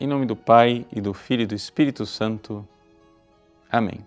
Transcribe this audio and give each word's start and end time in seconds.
Em 0.00 0.06
nome 0.06 0.26
do 0.26 0.36
Pai 0.36 0.86
e 0.92 1.00
do 1.00 1.12
Filho 1.12 1.42
e 1.42 1.46
do 1.46 1.56
Espírito 1.56 2.06
Santo. 2.06 2.64
Amém. 3.68 4.06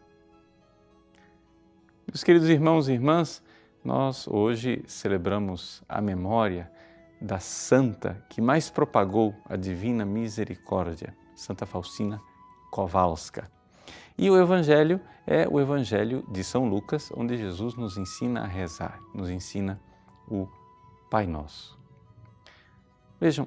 Meus 2.07 2.23
queridos 2.23 2.48
irmãos 2.48 2.88
e 2.88 2.94
irmãs, 2.94 3.44
nós 3.84 4.25
hoje 4.25 4.86
celebramos 4.88 5.84
a 5.89 6.00
memória 6.00 6.71
da 7.20 7.39
santa 7.39 8.25
que 8.30 8.39
mais 8.39 8.70
propagou 8.70 9.36
a 9.43 9.57
divina 9.57 10.05
misericórdia, 10.05 11.14
Santa 11.36 11.66
Faustina 11.66 12.21
Kowalska. 12.71 13.52
E 14.18 14.30
o 14.30 14.42
Evangelho 14.42 15.02
é 15.28 15.46
o 15.46 15.60
Evangelho 15.60 16.26
de 16.32 16.42
São 16.42 16.70
Lucas, 16.70 17.12
onde 17.18 17.36
Jesus 17.36 17.76
nos 17.76 17.98
ensina 17.98 18.44
a 18.44 18.48
rezar, 18.48 18.98
nos 19.14 19.30
ensina 19.30 19.78
o 20.26 20.48
Pai 21.10 21.28
Nosso. 21.28 21.78
Vejam, 23.19 23.46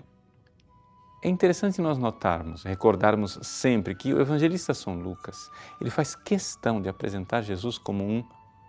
é 1.24 1.28
interessante 1.28 1.80
nós 1.80 1.96
notarmos, 1.96 2.64
recordarmos 2.64 3.38
sempre 3.40 3.94
que 3.94 4.12
o 4.12 4.20
evangelista 4.20 4.74
São 4.74 4.94
Lucas, 5.00 5.50
ele 5.80 5.88
faz 5.88 6.14
questão 6.14 6.82
de 6.82 6.88
apresentar 6.88 7.40
Jesus 7.40 7.78
como 7.78 8.04
um 8.04 8.22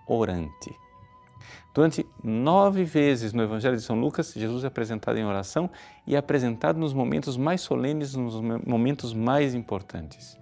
orante. 0.08 0.74
Durante 1.74 2.08
nove 2.24 2.86
vezes 2.86 3.34
no 3.34 3.44
Evangelho 3.44 3.76
de 3.76 3.84
São 3.84 4.00
Lucas, 4.00 4.32
Jesus 4.34 4.64
é 4.64 4.68
apresentado 4.68 5.18
em 5.18 5.26
oração 5.26 5.70
e 6.08 6.16
é 6.16 6.18
apresentado 6.18 6.80
nos 6.80 6.94
momentos 6.94 7.36
mais 7.36 7.60
solenes, 7.60 8.16
nos 8.16 8.40
momentos 8.66 9.14
mais 9.14 9.54
importantes. 9.54 10.38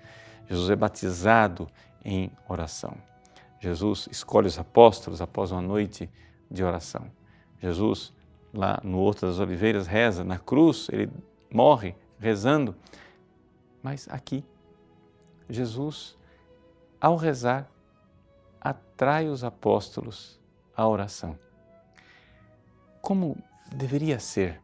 Jesus 0.48 0.70
é 0.70 0.76
batizado 0.76 1.68
em 2.06 2.32
oração. 2.48 2.96
Jesus 3.60 4.08
escolhe 4.12 4.48
os 4.48 4.60
apóstolos 4.60 5.20
após 5.20 5.52
uma 5.52 5.62
noite 5.62 6.08
de 6.52 6.64
oração. 6.64 7.08
Jesus, 7.60 8.14
lá 8.54 8.80
no 8.84 9.00
Horto 9.00 9.26
das 9.26 9.40
Oliveiras, 9.40 9.88
reza. 9.88 10.24
Na 10.24 10.38
cruz, 10.38 10.88
ele 10.92 11.10
morre 11.52 11.96
rezando. 12.24 12.76
Mas 13.84 14.08
aqui, 14.10 14.44
Jesus, 15.50 16.18
ao 17.00 17.18
rezar, 17.18 17.70
atrai 18.62 19.28
os 19.28 19.44
apóstolos 19.44 20.40
à 20.76 20.88
oração. 20.88 21.38
Como 23.02 23.38
deveria 23.76 24.20
ser 24.20 24.62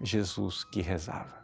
Jesus 0.00 0.62
que 0.62 0.82
rezava? 0.82 1.42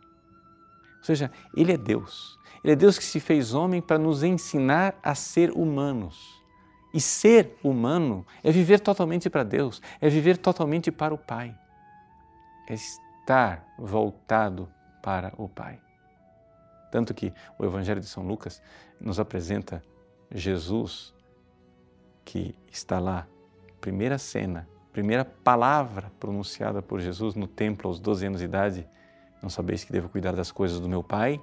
Ou 0.98 1.04
seja, 1.04 1.32
Ele 1.56 1.72
é 1.72 1.78
Deus. 1.78 2.38
Ele 2.62 2.74
é 2.74 2.76
Deus 2.76 2.98
que 2.98 3.04
se 3.04 3.18
fez 3.18 3.54
homem 3.54 3.80
para 3.80 3.98
nos 3.98 4.22
ensinar 4.22 4.94
a 5.02 5.14
ser 5.14 5.50
humanos. 5.52 6.38
E 6.92 7.00
ser 7.00 7.56
humano 7.64 8.26
é 8.42 8.52
viver 8.52 8.80
totalmente 8.80 9.30
para 9.30 9.44
Deus, 9.44 9.80
é 10.00 10.08
viver 10.10 10.36
totalmente 10.36 10.90
para 10.90 11.14
o 11.14 11.18
Pai, 11.18 11.56
é 12.68 12.74
estar 12.74 13.64
voltado 13.78 14.68
para 15.02 15.32
o 15.36 15.48
Pai. 15.48 15.80
Tanto 16.90 17.14
que 17.14 17.32
o 17.58 17.64
Evangelho 17.64 18.00
de 18.00 18.06
São 18.06 18.26
Lucas 18.26 18.60
nos 19.00 19.20
apresenta 19.20 19.82
Jesus, 20.30 21.14
que 22.24 22.54
está 22.70 22.98
lá, 22.98 23.26
primeira 23.80 24.18
cena, 24.18 24.68
primeira 24.92 25.24
palavra 25.24 26.10
pronunciada 26.18 26.82
por 26.82 27.00
Jesus 27.00 27.34
no 27.34 27.46
templo 27.46 27.88
aos 27.88 28.00
12 28.00 28.26
anos 28.26 28.40
de 28.40 28.44
idade: 28.44 28.88
Não 29.42 29.48
sabeis 29.48 29.84
que 29.84 29.92
devo 29.92 30.08
cuidar 30.08 30.34
das 30.34 30.50
coisas 30.50 30.80
do 30.80 30.88
meu 30.88 31.02
Pai? 31.02 31.40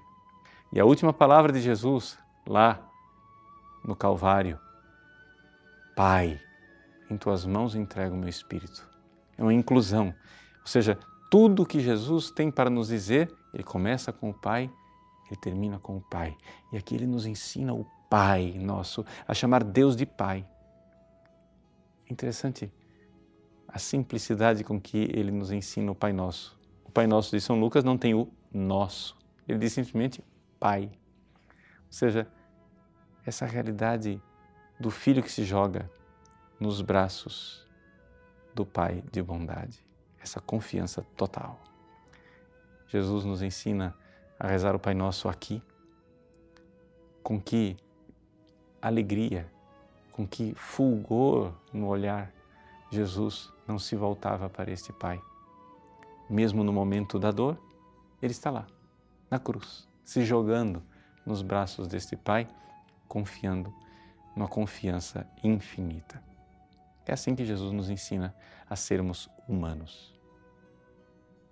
E 0.71 0.80
a 0.80 0.86
última 0.86 1.14
palavra 1.14 1.52
de 1.52 1.61
Jesus, 1.61 2.17
lá 2.45 2.80
no 3.83 3.95
Calvário: 3.95 4.59
Pai, 5.95 6.39
em 7.09 7.17
tuas 7.17 7.45
mãos 7.45 7.75
entrego 7.75 8.16
o 8.16 8.19
meu 8.19 8.30
espírito. 8.30 8.88
É 9.38 9.42
uma 9.42 9.53
inclusão, 9.53 10.14
ou 10.61 10.67
seja, 10.67 10.97
tudo 11.30 11.66
que 11.66 11.80
Jesus 11.80 12.31
tem 12.31 12.49
para 12.49 12.69
nos 12.69 12.88
dizer, 12.88 13.31
ele 13.58 13.63
começa 13.63 14.13
com 14.13 14.30
o 14.30 14.33
Pai, 14.33 14.72
ele 15.25 15.36
termina 15.41 15.80
com 15.80 15.97
o 15.97 16.02
Pai. 16.02 16.38
E 16.72 16.77
aqui 16.77 16.94
ele 16.94 17.08
nos 17.08 17.25
ensina 17.25 17.73
o 17.73 17.83
Pai 18.08 18.54
nosso, 18.55 19.04
a 19.27 19.33
chamar 19.33 19.64
Deus 19.64 19.95
de 19.95 20.05
Pai. 20.05 20.48
Interessante 22.08 22.71
a 23.67 23.80
simplicidade 23.80 24.64
com 24.64 24.80
que 24.80 25.09
ele 25.11 25.32
nos 25.32 25.52
ensina 25.52 25.92
o 25.92 25.95
Pai 25.95 26.14
Nosso. 26.14 26.55
O 26.86 26.92
Pai 26.92 27.08
Nosso 27.08 27.32
de 27.32 27.42
São 27.42 27.59
Lucas 27.59 27.83
não 27.83 27.98
tem 27.98 28.14
o 28.14 28.30
nosso, 28.54 29.17
ele 29.48 29.58
diz 29.58 29.73
simplesmente 29.73 30.23
Pai. 30.59 30.83
Ou 30.83 31.92
seja, 31.92 32.27
essa 33.26 33.45
realidade 33.45 34.21
do 34.80 34.92
filho 34.92 35.23
que 35.23 35.32
se 35.32 35.43
joga 35.43 35.89
nos 36.59 36.80
braços 36.80 37.67
do 38.53 38.65
Pai 38.65 39.03
de 39.11 39.21
bondade 39.21 39.87
essa 40.27 40.42
confiança 40.42 41.02
total. 41.15 41.59
Jesus 42.87 43.25
nos 43.25 43.42
ensina 43.42 43.95
a 44.39 44.48
rezar 44.48 44.75
o 44.75 44.80
Pai 44.80 44.93
Nosso 44.93 45.27
aqui, 45.27 45.61
com 47.21 47.39
que 47.39 47.75
alegria, 48.81 49.52
com 50.11 50.25
que 50.25 50.53
fulgor 50.55 51.53
no 51.73 51.87
olhar, 51.87 52.31
Jesus 52.89 53.52
não 53.67 53.77
se 53.77 53.95
voltava 53.95 54.49
para 54.49 54.71
este 54.71 54.93
Pai. 54.93 55.21
Mesmo 56.30 56.64
no 56.64 56.71
momento 56.71 57.20
da 57.20 57.31
dor, 57.31 57.61
Ele 58.21 58.31
está 58.31 58.49
lá, 58.49 58.65
na 59.30 59.37
cruz, 59.37 59.87
se 60.03 60.23
jogando 60.23 60.81
nos 61.26 61.42
braços 61.42 61.87
deste 61.87 62.15
Pai, 62.15 62.47
confiando 63.08 63.73
numa 64.36 64.47
confiança 64.47 65.27
infinita. 65.43 66.23
É 67.05 67.14
assim 67.14 67.36
que 67.36 67.45
Jesus 67.45 67.71
nos 67.71 67.89
ensina 67.89 68.36
a 68.70 68.76
sermos 68.76 69.30
humanos. 69.47 70.17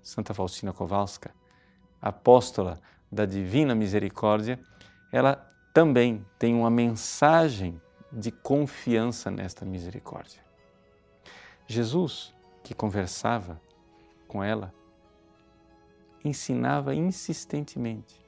Santa 0.06 0.36
Faustina 0.36 0.72
Kowalska, 0.72 1.32
apóstola 2.00 2.80
da 3.12 3.26
Divina 3.26 3.74
Misericórdia, 3.74 4.60
ela 5.12 5.52
também 5.74 6.24
tem 6.38 6.54
uma 6.54 6.70
mensagem 6.70 7.82
de 8.12 8.30
confiança 8.30 9.32
nesta 9.32 9.66
misericórdia. 9.66 10.40
Jesus, 11.66 12.36
que 12.64 12.76
conversava 12.76 13.60
com 14.28 14.44
ela, 14.44 14.72
ensinava 16.24 16.94
insistentemente 16.94 18.24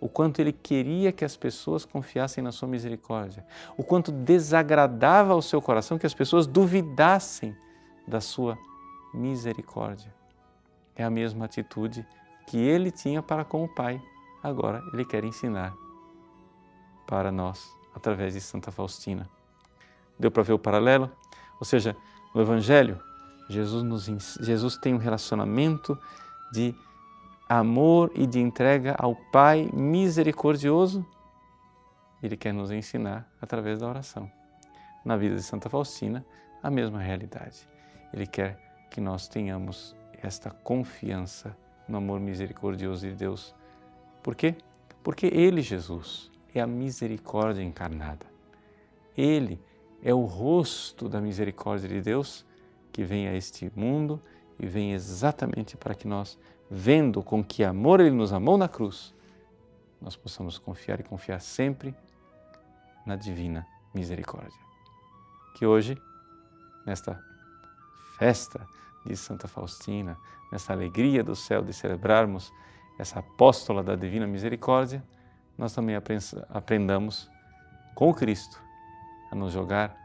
o 0.00 0.08
quanto 0.08 0.40
ele 0.40 0.52
queria 0.52 1.12
que 1.12 1.26
as 1.26 1.36
pessoas 1.36 1.84
confiassem 1.84 2.42
na 2.42 2.52
sua 2.52 2.66
misericórdia, 2.66 3.46
o 3.76 3.84
quanto 3.84 4.10
desagradava 4.10 5.34
ao 5.34 5.42
seu 5.42 5.60
coração 5.60 5.98
que 5.98 6.06
as 6.06 6.14
pessoas 6.14 6.46
duvidassem 6.46 7.54
da 8.08 8.20
sua 8.20 8.58
misericórdia 9.12 10.21
é 10.96 11.04
a 11.04 11.10
mesma 11.10 11.44
atitude 11.44 12.06
que 12.46 12.58
ele 12.58 12.90
tinha 12.90 13.22
para 13.22 13.44
com 13.44 13.64
o 13.64 13.68
Pai. 13.68 14.00
Agora 14.42 14.82
ele 14.92 15.04
quer 15.04 15.24
ensinar 15.24 15.74
para 17.06 17.30
nós 17.30 17.70
através 17.94 18.34
de 18.34 18.40
Santa 18.40 18.70
Faustina. 18.70 19.28
Deu 20.18 20.30
para 20.30 20.42
ver 20.42 20.52
o 20.52 20.58
paralelo? 20.58 21.10
Ou 21.58 21.64
seja, 21.64 21.96
no 22.34 22.40
Evangelho, 22.40 23.00
Jesus, 23.48 23.82
nos, 23.82 24.38
Jesus 24.40 24.76
tem 24.76 24.94
um 24.94 24.98
relacionamento 24.98 25.98
de 26.52 26.74
amor 27.48 28.10
e 28.14 28.26
de 28.26 28.40
entrega 28.40 28.94
ao 28.98 29.14
Pai 29.14 29.68
misericordioso. 29.72 31.06
Ele 32.22 32.36
quer 32.36 32.52
nos 32.52 32.70
ensinar 32.70 33.28
através 33.40 33.80
da 33.80 33.88
oração. 33.88 34.30
Na 35.04 35.16
vida 35.16 35.34
de 35.34 35.42
Santa 35.42 35.68
Faustina, 35.68 36.24
a 36.62 36.70
mesma 36.70 37.00
realidade. 37.00 37.68
Ele 38.12 38.26
quer 38.26 38.58
que 38.90 39.00
nós 39.00 39.26
tenhamos 39.26 39.96
esta 40.22 40.50
confiança 40.50 41.56
no 41.88 41.98
amor 41.98 42.20
misericordioso 42.20 43.06
de 43.06 43.14
Deus. 43.14 43.54
Por 44.22 44.34
quê? 44.34 44.54
Porque 45.02 45.26
Ele, 45.26 45.60
Jesus, 45.60 46.30
é 46.54 46.60
a 46.60 46.66
misericórdia 46.66 47.62
encarnada. 47.62 48.26
Ele 49.16 49.60
é 50.02 50.14
o 50.14 50.24
rosto 50.24 51.08
da 51.08 51.20
misericórdia 51.20 51.88
de 51.88 52.00
Deus 52.00 52.44
que 52.92 53.02
vem 53.02 53.26
a 53.26 53.34
este 53.34 53.70
mundo 53.74 54.20
e 54.58 54.66
vem 54.66 54.92
exatamente 54.92 55.76
para 55.76 55.94
que 55.94 56.06
nós, 56.06 56.38
vendo 56.70 57.22
com 57.22 57.42
que 57.42 57.64
amor 57.64 58.00
Ele 58.00 58.10
nos 58.10 58.32
amou 58.32 58.56
na 58.56 58.68
cruz, 58.68 59.14
nós 60.00 60.16
possamos 60.16 60.58
confiar 60.58 61.00
e 61.00 61.02
confiar 61.02 61.40
sempre 61.40 61.94
na 63.06 63.16
divina 63.16 63.66
misericórdia. 63.94 64.60
Que 65.54 65.66
hoje, 65.66 66.00
nesta 66.86 67.22
festa 68.18 68.66
de 69.04 69.16
Santa 69.16 69.48
Faustina, 69.48 70.16
nessa 70.50 70.72
alegria 70.72 71.22
do 71.22 71.34
céu 71.34 71.62
de 71.62 71.72
celebrarmos 71.72 72.52
essa 72.98 73.18
apóstola 73.18 73.82
da 73.82 73.96
Divina 73.96 74.26
Misericórdia, 74.26 75.02
nós 75.56 75.72
também 75.72 75.96
aprendamos 76.50 77.30
com 77.94 78.12
Cristo 78.12 78.62
a 79.30 79.34
nos 79.34 79.52
jogar 79.52 79.96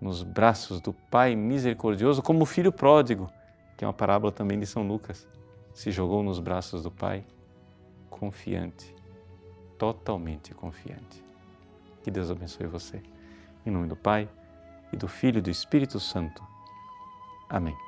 nos 0.00 0.22
braços 0.22 0.80
do 0.80 0.92
Pai 0.92 1.34
misericordioso, 1.34 2.22
como 2.22 2.42
o 2.42 2.46
filho 2.46 2.72
pródigo, 2.72 3.30
que 3.76 3.84
é 3.84 3.86
uma 3.86 3.94
parábola 3.94 4.32
também 4.32 4.58
de 4.58 4.66
São 4.66 4.86
Lucas, 4.86 5.26
se 5.72 5.90
jogou 5.90 6.22
nos 6.22 6.38
braços 6.38 6.82
do 6.82 6.90
Pai, 6.90 7.24
confiante, 8.10 8.94
totalmente 9.78 10.54
confiante. 10.54 11.24
Que 12.02 12.10
Deus 12.10 12.30
abençoe 12.30 12.66
você. 12.66 13.02
Em 13.64 13.70
nome 13.70 13.88
do 13.88 13.96
Pai, 13.96 14.28
e 14.92 14.96
do 14.96 15.08
Filho 15.08 15.38
e 15.38 15.42
do 15.42 15.50
Espírito 15.50 15.98
Santo. 16.00 16.42
Amém. 17.48 17.85